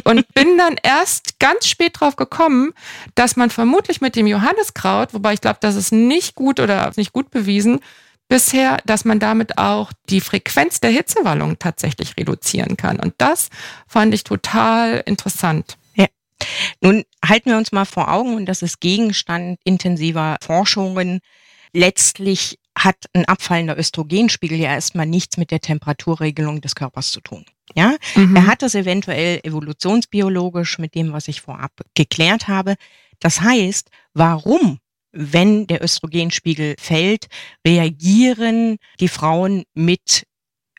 [0.04, 2.72] und bin dann erst ganz spät drauf gekommen,
[3.14, 7.12] dass man vermutlich mit dem Johanniskraut, wobei ich glaube, das ist nicht gut oder nicht
[7.12, 7.80] gut bewiesen,
[8.30, 12.98] bisher, dass man damit auch die Frequenz der Hitzewallung tatsächlich reduzieren kann.
[12.98, 13.50] Und das
[13.86, 15.76] fand ich total interessant.
[15.94, 16.06] Ja.
[16.80, 21.18] Nun halten wir uns mal vor Augen, und das ist Gegenstand intensiver Forschungen.
[21.72, 27.44] Letztlich hat ein abfallender Östrogenspiegel ja erstmal nichts mit der Temperaturregelung des Körpers zu tun.
[27.74, 28.36] Ja, mhm.
[28.36, 32.76] er hat das eventuell evolutionsbiologisch mit dem, was ich vorab geklärt habe.
[33.18, 34.78] Das heißt, warum
[35.12, 37.26] wenn der Östrogenspiegel fällt,
[37.66, 40.24] reagieren die Frauen mit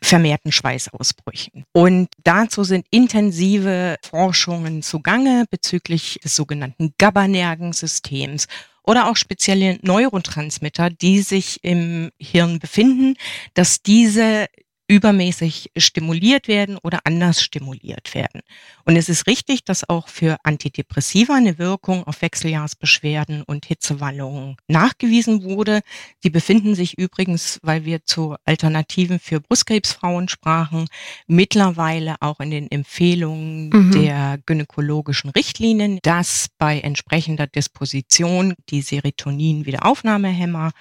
[0.02, 1.64] vermehrten Schweißausbrüchen.
[1.72, 8.48] Und dazu sind intensive Forschungen zugange bezüglich des sogenannten GABA-Nervensystems
[8.82, 13.14] oder auch spezielle Neurotransmitter, die sich im Hirn befinden,
[13.54, 14.46] dass diese
[14.92, 18.42] übermäßig stimuliert werden oder anders stimuliert werden.
[18.84, 25.44] Und es ist richtig, dass auch für Antidepressiva eine Wirkung auf Wechseljahrsbeschwerden und Hitzewallungen nachgewiesen
[25.44, 25.80] wurde.
[26.24, 30.86] Die befinden sich übrigens, weil wir zu Alternativen für Brustkrebsfrauen sprachen,
[31.26, 33.92] mittlerweile auch in den Empfehlungen mhm.
[33.92, 40.72] der gynäkologischen Richtlinien, dass bei entsprechender Disposition die Serotonin-Wiederaufnahmehämmer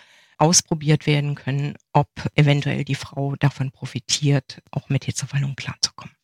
[0.42, 6.16] ausprobiert werden können, ob eventuell die Frau davon profitiert, auch mit Hitzewallung klarzukommen.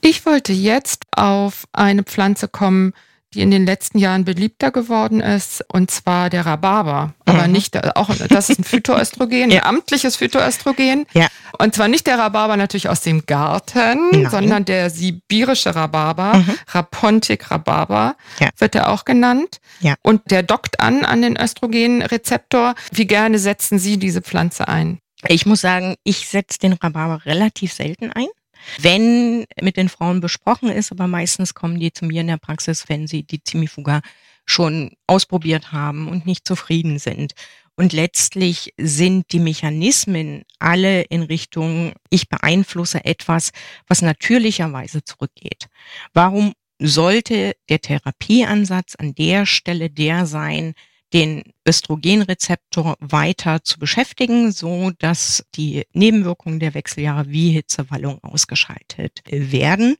[0.00, 2.92] Ich wollte jetzt auf eine Pflanze kommen,
[3.34, 7.14] die in den letzten Jahren beliebter geworden ist, und zwar der Rhabarber.
[7.26, 7.52] Aber mhm.
[7.52, 9.62] nicht, auch, das ist ein Phytoöstrogen, ja.
[9.62, 11.06] ein amtliches Phytoöstrogen.
[11.12, 11.28] Ja.
[11.58, 14.30] Und zwar nicht der Rhabarber natürlich aus dem Garten, Nein.
[14.30, 16.54] sondern der sibirische Rhabarber, mhm.
[16.68, 18.50] Rapontic Rhabarber, ja.
[18.58, 19.58] wird er auch genannt.
[19.80, 19.94] Ja.
[20.02, 22.74] Und der dockt an an den Östrogenrezeptor.
[22.92, 24.98] Wie gerne setzen Sie diese Pflanze ein?
[25.28, 28.26] Ich muss sagen, ich setze den Rhabarber relativ selten ein
[28.78, 32.88] wenn mit den Frauen besprochen ist, aber meistens kommen die zu mir in der Praxis,
[32.88, 34.00] wenn sie die Zimifuga
[34.46, 37.34] schon ausprobiert haben und nicht zufrieden sind.
[37.76, 43.50] Und letztlich sind die Mechanismen alle in Richtung, ich beeinflusse etwas,
[43.88, 45.68] was natürlicherweise zurückgeht.
[46.12, 50.74] Warum sollte der Therapieansatz an der Stelle der sein,
[51.14, 59.94] den Östrogenrezeptor weiter zu beschäftigen, so dass die Nebenwirkungen der Wechseljahre wie Hitzewallung ausgeschaltet werden.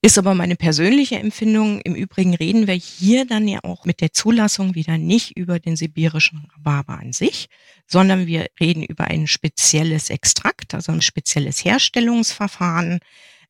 [0.00, 1.80] Ist aber meine persönliche Empfindung.
[1.82, 5.76] Im Übrigen reden wir hier dann ja auch mit der Zulassung wieder nicht über den
[5.76, 7.48] sibirischen Rhabarber an sich,
[7.86, 12.98] sondern wir reden über ein spezielles Extrakt, also ein spezielles Herstellungsverfahren.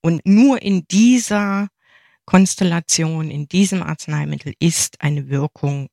[0.01, 1.69] Und nur in dieser
[2.25, 5.89] Konstellation, in diesem Arzneimittel ist eine Wirkung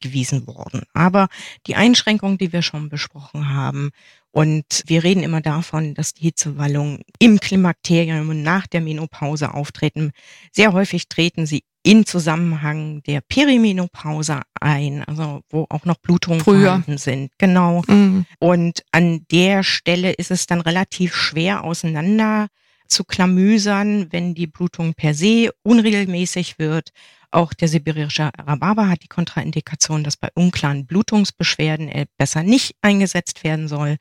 [0.00, 0.82] nachgewiesen worden.
[0.92, 1.28] Aber
[1.66, 3.90] die Einschränkungen, die wir schon besprochen haben,
[4.32, 10.12] und wir reden immer davon, dass die Hitzewallungen im Klimakterium und nach der Menopause auftreten.
[10.52, 16.96] Sehr häufig treten sie in Zusammenhang der Perimenopause ein, also wo auch noch Blutungen vorhanden
[16.96, 17.32] sind.
[17.38, 17.82] Genau.
[17.88, 18.24] Mhm.
[18.38, 22.46] Und an der Stelle ist es dann relativ schwer auseinander
[22.86, 26.90] zu klamüsern, wenn die Blutung per se unregelmäßig wird
[27.32, 33.44] auch der sibirische Rhabarber hat die Kontraindikation, dass bei unklaren Blutungsbeschwerden er besser nicht eingesetzt
[33.44, 33.96] werden soll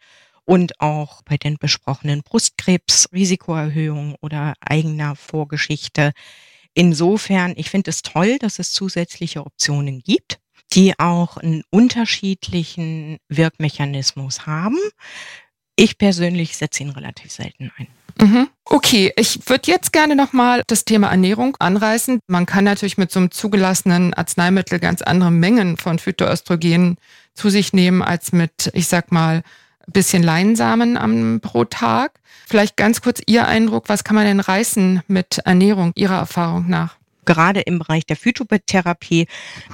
[0.46, 6.12] und auch bei den besprochenen Brustkrebs, Risikoerhöhung oder eigener Vorgeschichte.
[6.74, 10.40] Insofern, ich finde es toll, dass es zusätzliche Optionen gibt,
[10.74, 14.78] die auch einen unterschiedlichen Wirkmechanismus haben.
[15.80, 17.88] Ich persönlich setze ihn relativ selten ein.
[18.20, 18.50] Mhm.
[18.66, 22.20] Okay, ich würde jetzt gerne nochmal das Thema Ernährung anreißen.
[22.28, 26.98] Man kann natürlich mit so einem zugelassenen Arzneimittel ganz andere Mengen von Phytoöstrogenen
[27.34, 29.42] zu sich nehmen als mit, ich sag mal,
[29.88, 32.20] bisschen Leinsamen am, pro Tag.
[32.46, 36.98] Vielleicht ganz kurz Ihr Eindruck, was kann man denn reißen mit Ernährung Ihrer Erfahrung nach?
[37.24, 39.28] Gerade im Bereich der Phytotherapie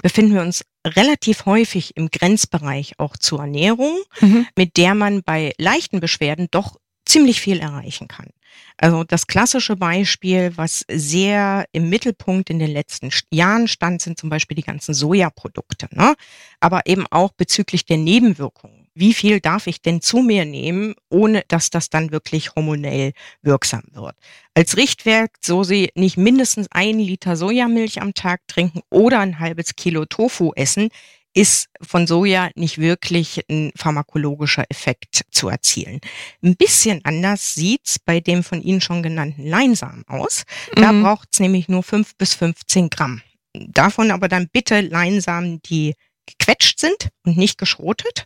[0.03, 4.47] befinden wir uns relativ häufig im Grenzbereich auch zur Ernährung, mhm.
[4.55, 8.29] mit der man bei leichten Beschwerden doch ziemlich viel erreichen kann.
[8.77, 14.29] Also das klassische Beispiel, was sehr im Mittelpunkt in den letzten Jahren stand, sind zum
[14.29, 15.87] Beispiel die ganzen Sojaprodukte.
[15.91, 16.15] Ne?
[16.59, 18.84] Aber eben auch bezüglich der Nebenwirkungen.
[18.97, 23.84] Wie viel darf ich denn zu mir nehmen, ohne dass das dann wirklich hormonell wirksam
[23.91, 24.15] wird?
[24.53, 29.75] Als Richtwert, so Sie nicht mindestens einen Liter Sojamilch am Tag trinken oder ein halbes
[29.75, 30.89] Kilo Tofu essen,
[31.36, 35.99] ist von Soja nicht wirklich ein pharmakologischer Effekt zu erzielen.
[36.41, 40.45] Ein bisschen anders sieht's bei dem von Ihnen schon genannten Leinsamen aus.
[40.75, 41.03] Da mhm.
[41.03, 43.21] braucht's nämlich nur fünf bis 15 Gramm.
[43.53, 48.25] Davon aber dann bitte Leinsamen, die gequetscht sind und nicht geschrotet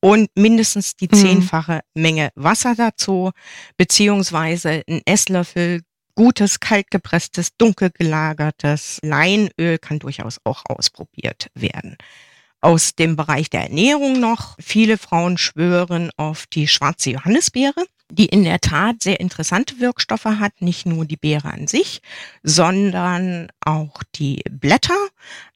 [0.00, 1.16] und mindestens die mhm.
[1.16, 3.30] zehnfache Menge Wasser dazu,
[3.76, 5.82] beziehungsweise ein Esslöffel
[6.14, 11.96] gutes, kaltgepresstes, dunkel gelagertes Leinöl kann durchaus auch ausprobiert werden
[12.60, 14.56] aus dem Bereich der Ernährung noch.
[14.58, 20.62] Viele Frauen schwören auf die schwarze Johannisbeere, die in der Tat sehr interessante Wirkstoffe hat,
[20.62, 22.00] nicht nur die Beere an sich,
[22.42, 24.96] sondern auch die Blätter.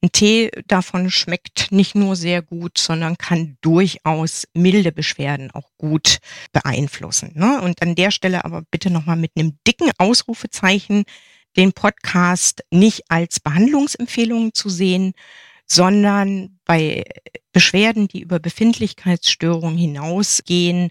[0.03, 6.19] Ein Tee davon schmeckt nicht nur sehr gut, sondern kann durchaus milde Beschwerden auch gut
[6.53, 7.33] beeinflussen.
[7.35, 7.61] Ne?
[7.61, 11.05] Und an der Stelle aber bitte nochmal mit einem dicken Ausrufezeichen
[11.57, 15.15] den Podcast nicht als Behandlungsempfehlung zu sehen,
[15.67, 17.05] sondern bei
[17.53, 20.91] Beschwerden, die über Befindlichkeitsstörungen hinausgehen,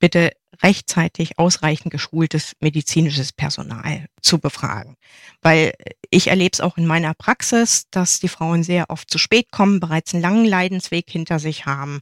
[0.00, 0.32] bitte
[0.62, 4.96] rechtzeitig ausreichend geschultes medizinisches Personal zu befragen.
[5.40, 5.74] Weil
[6.10, 9.80] ich erlebe es auch in meiner Praxis, dass die Frauen sehr oft zu spät kommen,
[9.80, 12.00] bereits einen langen Leidensweg hinter sich haben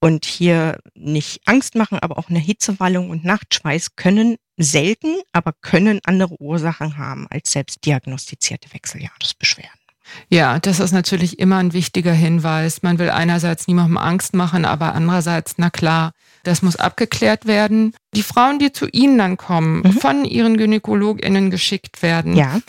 [0.00, 6.00] und hier nicht Angst machen, aber auch eine Hitzewallung und Nachtschweiß können selten, aber können
[6.04, 9.83] andere Ursachen haben als selbst diagnostizierte Wechseljahresbeschwerden.
[10.28, 12.82] Ja, das ist natürlich immer ein wichtiger Hinweis.
[12.82, 16.12] Man will einerseits niemandem Angst machen, aber andererseits, na klar,
[16.42, 17.94] das muss abgeklärt werden.
[18.14, 19.92] Die Frauen, die zu Ihnen dann kommen, mhm.
[19.92, 22.60] von Ihren GynäkologInnen geschickt werden, ja.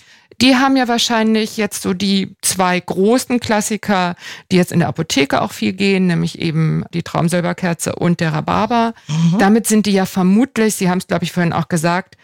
[0.42, 4.16] die haben ja wahrscheinlich jetzt so die zwei großen Klassiker,
[4.52, 8.94] die jetzt in der Apotheke auch viel gehen, nämlich eben die Traumsilberkerze und der Rhabarber.
[9.08, 9.38] Mhm.
[9.40, 12.16] Damit sind die ja vermutlich, Sie haben es, glaube ich, vorhin auch gesagt,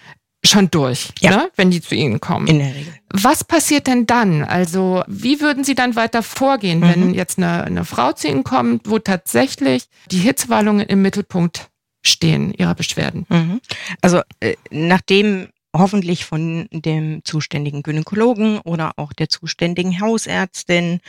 [0.44, 1.32] schon durch, ja.
[1.32, 2.48] ne, wenn die zu Ihnen kommen.
[2.48, 2.94] In der Regel.
[3.14, 4.44] Was passiert denn dann?
[4.44, 6.84] Also wie würden Sie dann weiter vorgehen, mhm.
[6.84, 11.70] wenn jetzt eine, eine Frau zu Ihnen kommt, wo tatsächlich die Hitzewallungen im Mittelpunkt
[12.04, 13.26] stehen ihrer Beschwerden?
[13.30, 13.62] Mhm.
[14.02, 21.00] Also äh, nachdem hoffentlich von dem zuständigen Gynäkologen oder auch der zuständigen Hausärztin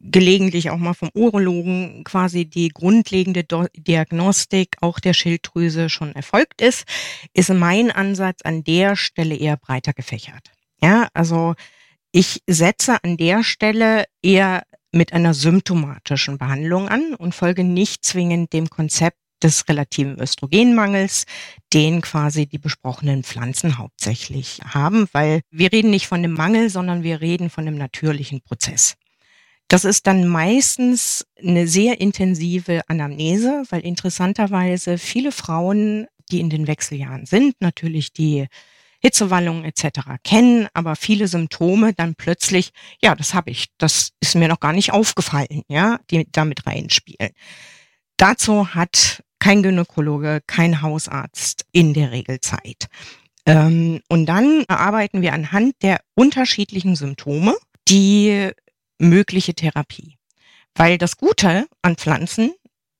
[0.00, 3.44] gelegentlich auch mal vom Urologen quasi die grundlegende
[3.76, 6.84] Diagnostik auch der Schilddrüse schon erfolgt ist,
[7.34, 10.52] ist mein Ansatz an der Stelle eher breiter gefächert.
[10.80, 11.54] Ja, also
[12.12, 18.52] ich setze an der Stelle eher mit einer symptomatischen Behandlung an und folge nicht zwingend
[18.52, 21.24] dem Konzept des relativen Östrogenmangels,
[21.72, 27.02] den quasi die besprochenen Pflanzen hauptsächlich haben, weil wir reden nicht von dem Mangel, sondern
[27.02, 28.96] wir reden von dem natürlichen Prozess.
[29.68, 36.66] Das ist dann meistens eine sehr intensive Anamnese, weil interessanterweise viele Frauen, die in den
[36.66, 38.46] Wechseljahren sind, natürlich die
[39.00, 40.00] Hitzewallungen etc.
[40.24, 42.70] kennen, aber viele Symptome dann plötzlich,
[43.02, 47.30] ja, das habe ich, das ist mir noch gar nicht aufgefallen, ja, die damit reinspielen.
[48.16, 52.86] Dazu hat kein Gynäkologe, kein Hausarzt in der Regel Zeit.
[53.46, 57.54] Ähm, und dann arbeiten wir anhand der unterschiedlichen Symptome,
[57.88, 58.50] die
[58.98, 60.18] mögliche Therapie.
[60.74, 62.52] Weil das Gute an Pflanzen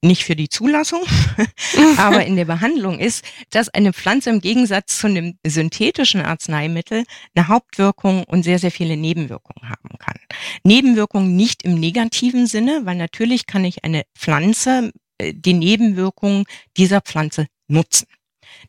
[0.03, 1.03] nicht für die Zulassung,
[1.97, 7.49] aber in der Behandlung ist, dass eine Pflanze im Gegensatz zu einem synthetischen Arzneimittel eine
[7.49, 10.17] Hauptwirkung und sehr, sehr viele Nebenwirkungen haben kann.
[10.63, 16.45] Nebenwirkungen nicht im negativen Sinne, weil natürlich kann ich eine Pflanze, äh, die Nebenwirkungen
[16.77, 18.07] dieser Pflanze nutzen.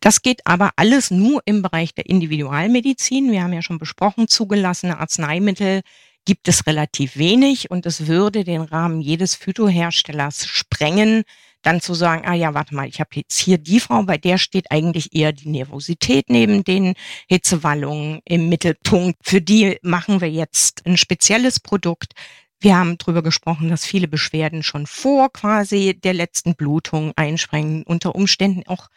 [0.01, 3.31] Das geht aber alles nur im Bereich der Individualmedizin.
[3.31, 5.81] Wir haben ja schon besprochen, zugelassene Arzneimittel
[6.25, 11.23] gibt es relativ wenig und es würde den Rahmen jedes Phytoherstellers sprengen,
[11.61, 14.37] dann zu sagen, ah ja, warte mal, ich habe jetzt hier die Frau, bei der
[14.37, 16.93] steht eigentlich eher die Nervosität neben den
[17.27, 19.17] Hitzewallungen im Mittelpunkt.
[19.23, 22.13] Für die machen wir jetzt ein spezielles Produkt.
[22.61, 28.15] Wir haben darüber gesprochen, dass viele Beschwerden schon vor quasi der letzten Blutung einspringen, unter
[28.15, 28.87] Umständen auch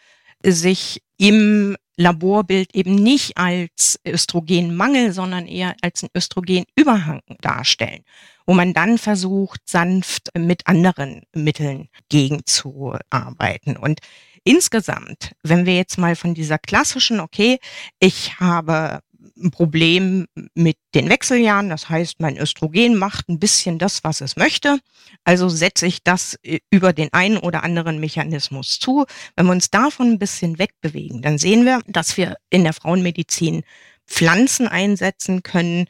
[0.44, 8.04] sich im Laborbild eben nicht als Östrogenmangel, sondern eher als ein Östrogenüberhang darstellen,
[8.46, 13.76] wo man dann versucht, sanft mit anderen Mitteln gegenzuarbeiten.
[13.76, 14.00] Und
[14.44, 17.58] insgesamt, wenn wir jetzt mal von dieser klassischen, okay,
[18.00, 19.00] ich habe
[19.36, 21.68] ein Problem mit den Wechseljahren.
[21.68, 24.78] Das heißt, mein Östrogen macht ein bisschen das, was es möchte.
[25.24, 29.06] Also setze ich das äh, über den einen oder anderen Mechanismus zu.
[29.36, 33.62] Wenn wir uns davon ein bisschen wegbewegen, dann sehen wir, dass wir in der Frauenmedizin
[34.06, 35.86] Pflanzen einsetzen können,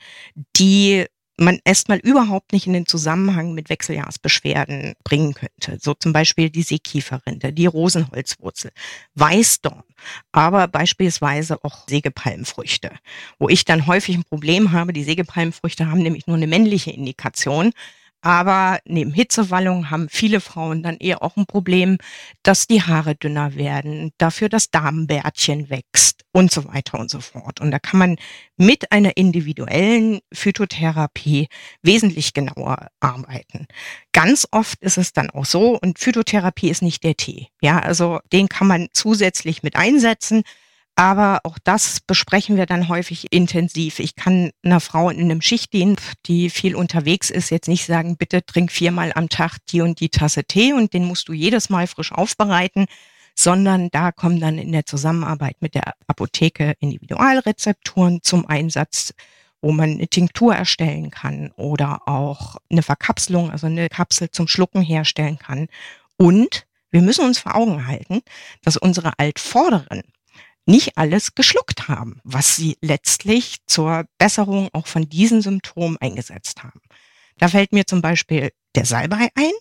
[0.57, 1.07] die
[1.39, 5.79] man erstmal überhaupt nicht in den Zusammenhang mit Wechseljahrsbeschwerden bringen könnte.
[5.81, 8.71] So zum Beispiel die Seekieferrinde, die Rosenholzwurzel,
[9.15, 9.83] Weißdorn,
[10.33, 12.91] aber beispielsweise auch Sägepalmfrüchte,
[13.39, 14.93] wo ich dann häufig ein Problem habe.
[14.93, 17.73] Die Sägepalmfrüchte haben nämlich nur eine männliche Indikation.
[18.23, 21.99] Aber neben Hitzewallung haben viele Frauen dann eher auch ein Problem,
[22.45, 27.61] dass die Haare dünner werden, dafür das Damenbärtchen wächst und so weiter und so fort.
[27.61, 28.17] Und da kann man
[28.57, 31.49] mit einer individuellen Phytotherapie
[31.83, 33.67] wesentlich genauer arbeiten.
[34.13, 37.49] Ganz oft ist es dann auch so, und Phytotherapie ist nicht der Tee.
[37.61, 40.43] Ja, also den kann man zusätzlich mit einsetzen.
[40.95, 43.99] Aber auch das besprechen wir dann häufig intensiv.
[43.99, 48.45] Ich kann einer Frau in einem Schichtdienst, die viel unterwegs ist, jetzt nicht sagen, bitte
[48.45, 51.87] trink viermal am Tag die und die Tasse Tee und den musst du jedes Mal
[51.87, 52.87] frisch aufbereiten,
[53.35, 59.15] sondern da kommen dann in der Zusammenarbeit mit der Apotheke Individualrezepturen zum Einsatz,
[59.63, 64.83] wo man eine Tinktur erstellen kann oder auch eine Verkapselung, also eine Kapsel zum Schlucken
[64.83, 65.69] herstellen kann.
[66.19, 68.21] Und wir müssen uns vor Augen halten,
[68.63, 70.03] dass unsere Altvorderen
[70.67, 76.81] nicht alles geschluckt haben, was sie letztlich zur Besserung auch von diesen Symptomen eingesetzt haben.
[77.39, 79.53] Da fällt mir zum Beispiel der Salbei ein.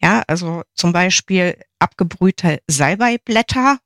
[0.00, 3.78] Ja, also zum Beispiel abgebrühte Salbeiblätter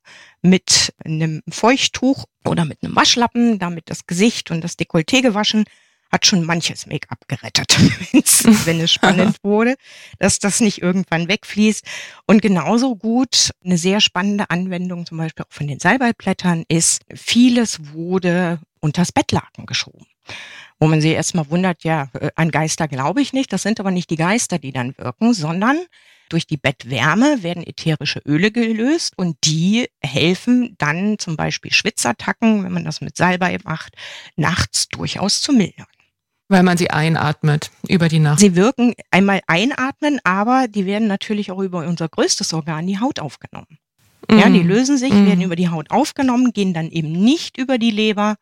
[0.42, 5.64] mit einem Feuchttuch oder mit einem Waschlappen, damit das Gesicht und das Dekolleté gewaschen
[6.12, 7.76] hat schon manches Make-up gerettet,
[8.66, 9.76] wenn es spannend wurde,
[10.18, 11.84] dass das nicht irgendwann wegfließt.
[12.26, 17.92] Und genauso gut eine sehr spannende Anwendung zum Beispiel auch von den Salbeiblättern ist, vieles
[17.92, 20.06] wurde unters Bettlaken geschoben
[20.78, 23.92] wo man sich erstmal wundert, ja, äh, an Geister glaube ich nicht, das sind aber
[23.92, 25.78] nicht die Geister, die dann wirken, sondern
[26.28, 32.72] durch die Bettwärme werden ätherische Öle gelöst und die helfen dann zum Beispiel Schwitzattacken, wenn
[32.72, 33.94] man das mit Salbei macht,
[34.34, 35.86] nachts durchaus zu mildern.
[36.48, 38.40] Weil man sie einatmet über die Nacht.
[38.40, 43.20] Sie wirken einmal einatmen, aber die werden natürlich auch über unser größtes Organ, die Haut,
[43.20, 43.78] aufgenommen.
[44.28, 44.38] Mm.
[44.38, 45.26] Ja, die lösen sich, mm.
[45.26, 48.36] werden über die Haut aufgenommen, gehen dann eben nicht über die Leber,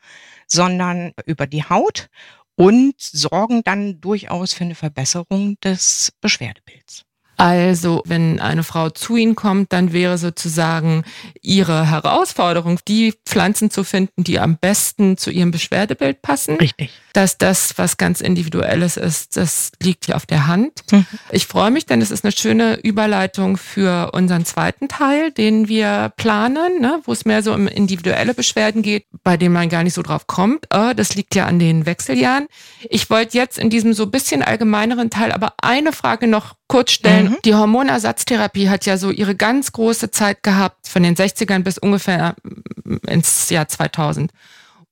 [0.47, 2.09] sondern über die Haut
[2.57, 7.05] und sorgen dann durchaus für eine Verbesserung des Beschwerdebilds.
[7.41, 11.05] Also, wenn eine Frau zu Ihnen kommt, dann wäre sozusagen
[11.41, 16.57] Ihre Herausforderung, die Pflanzen zu finden, die am besten zu Ihrem Beschwerdebild passen.
[16.57, 16.91] Richtig.
[17.13, 20.83] Dass das was ganz Individuelles ist, das liegt hier auf der Hand.
[20.93, 21.07] Mhm.
[21.31, 26.13] Ich freue mich, denn es ist eine schöne Überleitung für unseren zweiten Teil, den wir
[26.17, 29.95] planen, ne, wo es mehr so um individuelle Beschwerden geht, bei denen man gar nicht
[29.95, 30.67] so drauf kommt.
[30.73, 32.47] Oh, das liegt ja an den Wechseljahren.
[32.89, 37.31] Ich wollte jetzt in diesem so bisschen allgemeineren Teil aber eine Frage noch kurz stellen.
[37.31, 37.37] Mhm.
[37.45, 42.37] Die Hormonersatztherapie hat ja so ihre ganz große Zeit gehabt, von den 60ern bis ungefähr
[42.87, 44.31] äh, ins Jahr 2000.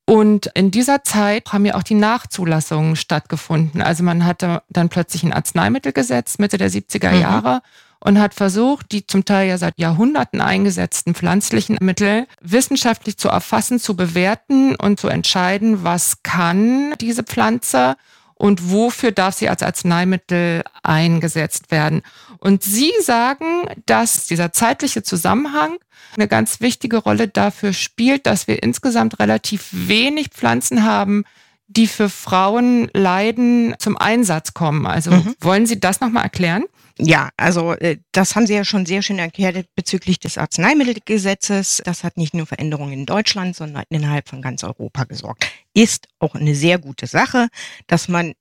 [0.08, 3.82] Und in dieser Zeit haben ja auch die Nachzulassungen stattgefunden.
[3.82, 7.20] Also man hatte dann plötzlich ein Arzneimittelgesetz Mitte der 70er mhm.
[7.20, 7.60] Jahre
[8.00, 13.80] und hat versucht, die zum Teil ja seit Jahrhunderten eingesetzten pflanzlichen Mittel wissenschaftlich zu erfassen,
[13.80, 17.96] zu bewerten und zu entscheiden, was kann diese Pflanze
[18.34, 22.00] und wofür darf sie als Arzneimittel eingesetzt werden.
[22.38, 25.78] Und Sie sagen, dass dieser zeitliche Zusammenhang
[26.16, 31.24] eine ganz wichtige Rolle dafür spielt, dass wir insgesamt relativ wenig Pflanzen haben,
[31.66, 34.86] die für Frauen leiden zum Einsatz kommen.
[34.86, 35.34] Also mhm.
[35.40, 36.64] wollen Sie das nochmal erklären?
[37.00, 41.80] Ja, also äh, das haben Sie ja schon sehr schön erklärt bezüglich des Arzneimittelgesetzes.
[41.84, 45.46] Das hat nicht nur Veränderungen in Deutschland, sondern innerhalb von ganz Europa gesorgt.
[45.74, 47.48] Ist auch eine sehr gute Sache,
[47.86, 48.34] dass man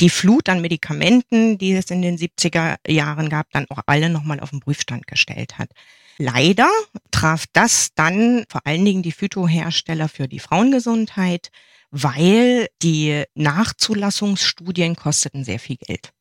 [0.00, 4.40] die Flut an Medikamenten, die es in den 70er Jahren gab, dann auch alle nochmal
[4.40, 5.70] auf den Prüfstand gestellt hat.
[6.18, 6.68] Leider
[7.10, 11.50] traf das dann vor allen Dingen die Phytohersteller für die Frauengesundheit,
[11.90, 16.12] weil die Nachzulassungsstudien kosteten sehr viel Geld.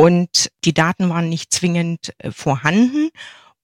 [0.00, 3.10] Und die Daten waren nicht zwingend äh, vorhanden.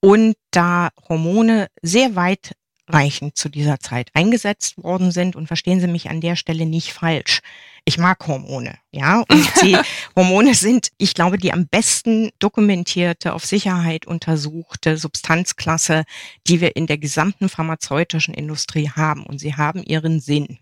[0.00, 6.10] Und da Hormone sehr weitreichend zu dieser Zeit eingesetzt worden sind, und verstehen Sie mich
[6.10, 7.40] an der Stelle nicht falsch,
[7.86, 9.24] ich mag Hormone, ja.
[9.30, 9.78] Und die
[10.14, 16.04] Hormone sind, ich glaube, die am besten dokumentierte, auf Sicherheit untersuchte Substanzklasse,
[16.46, 19.24] die wir in der gesamten pharmazeutischen Industrie haben.
[19.24, 20.58] Und sie haben ihren Sinn.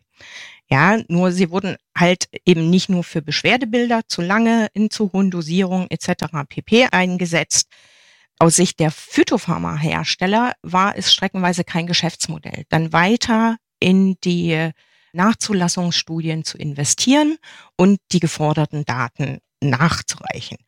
[0.71, 5.31] Ja, nur sie wurden halt eben nicht nur für Beschwerdebilder zu lange in zu hohen
[5.31, 6.25] Dosierungen etc.
[6.49, 6.89] pp.
[6.91, 7.69] eingesetzt.
[8.39, 14.71] Aus Sicht der Phytopharma-Hersteller war es streckenweise kein Geschäftsmodell, dann weiter in die
[15.13, 17.37] Nachzulassungsstudien zu investieren
[17.77, 20.59] und die geforderten Daten nachzureichen.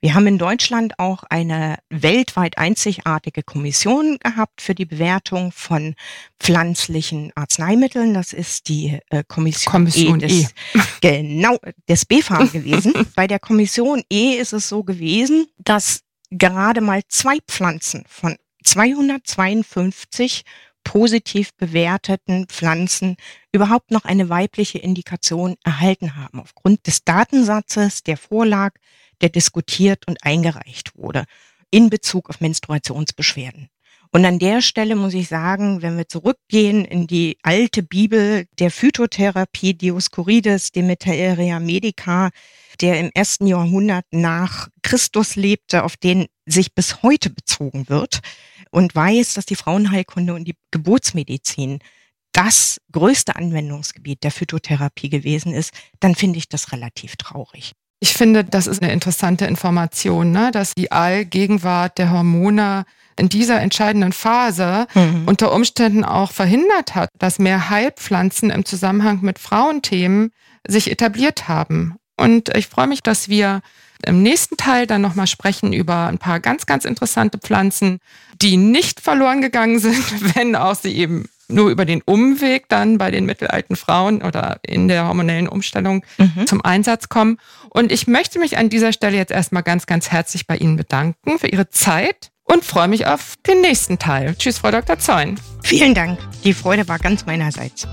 [0.00, 5.94] Wir haben in Deutschland auch eine weltweit einzigartige Kommission gehabt für die Bewertung von
[6.38, 8.14] pflanzlichen Arzneimitteln.
[8.14, 10.46] Das ist die äh, Kommission, Kommission E des, e.
[11.00, 12.92] genau, des BfArM gewesen.
[13.14, 20.42] Bei der Kommission E ist es so gewesen, dass gerade mal zwei Pflanzen von 252
[20.84, 23.16] positiv bewerteten Pflanzen
[23.52, 26.40] überhaupt noch eine weibliche Indikation erhalten haben.
[26.40, 28.74] Aufgrund des Datensatzes, der vorlag,
[29.20, 31.24] der diskutiert und eingereicht wurde
[31.70, 33.68] in Bezug auf Menstruationsbeschwerden.
[34.12, 38.70] Und an der Stelle muss ich sagen, wenn wir zurückgehen in die alte Bibel der
[38.70, 42.30] Phytotherapie Dioskurides, Demeteria Medica,
[42.80, 48.20] der im ersten Jahrhundert nach Christus lebte, auf den sich bis heute bezogen wird
[48.70, 51.80] und weiß, dass die Frauenheilkunde und die Geburtsmedizin
[52.30, 57.72] das größte Anwendungsgebiet der Phytotherapie gewesen ist, dann finde ich das relativ traurig.
[58.04, 60.50] Ich finde, das ist eine interessante Information, ne?
[60.50, 62.84] dass die Allgegenwart der Hormone
[63.16, 65.22] in dieser entscheidenden Phase mhm.
[65.24, 70.32] unter Umständen auch verhindert hat, dass mehr Heilpflanzen im Zusammenhang mit Frauenthemen
[70.68, 71.94] sich etabliert haben.
[72.18, 73.62] Und ich freue mich, dass wir
[74.04, 78.00] im nächsten Teil dann nochmal sprechen über ein paar ganz, ganz interessante Pflanzen,
[78.42, 79.96] die nicht verloren gegangen sind,
[80.36, 81.24] wenn auch sie eben
[81.54, 86.46] nur über den Umweg dann bei den mittelalten Frauen oder in der hormonellen Umstellung mhm.
[86.46, 87.38] zum Einsatz kommen.
[87.70, 91.38] Und ich möchte mich an dieser Stelle jetzt erstmal ganz, ganz herzlich bei Ihnen bedanken
[91.38, 94.34] für Ihre Zeit und freue mich auf den nächsten Teil.
[94.36, 94.98] Tschüss, Frau Dr.
[94.98, 95.40] Zeun.
[95.62, 96.18] Vielen Dank.
[96.44, 97.88] Die Freude war ganz meinerseits.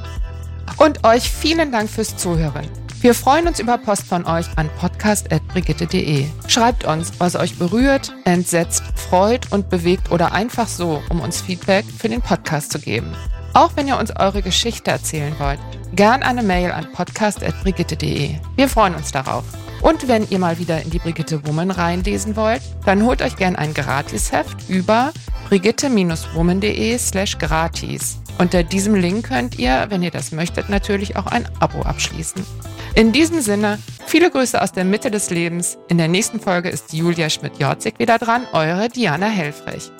[0.77, 2.67] Und euch vielen Dank fürs Zuhören.
[3.01, 6.25] Wir freuen uns über Post von euch an podcast.brigitte.de.
[6.47, 11.83] Schreibt uns, was euch berührt, entsetzt, freut und bewegt oder einfach so, um uns Feedback
[11.85, 13.15] für den Podcast zu geben.
[13.53, 15.59] Auch wenn ihr uns eure Geschichte erzählen wollt,
[15.93, 18.35] gern eine Mail an podcast.brigitte.de.
[18.55, 19.43] Wir freuen uns darauf.
[19.81, 23.55] Und wenn ihr mal wieder in die Brigitte Woman reinlesen wollt, dann holt euch gern
[23.55, 25.11] ein Gratisheft über
[25.49, 28.19] brigitte-woman.de slash gratis.
[28.37, 32.45] Unter diesem Link könnt ihr, wenn ihr das möchtet, natürlich auch ein Abo abschließen.
[32.95, 35.77] In diesem Sinne, viele Grüße aus der Mitte des Lebens.
[35.89, 39.91] In der nächsten Folge ist Julia Schmidt-Jorzig wieder dran, eure Diana Helfrich.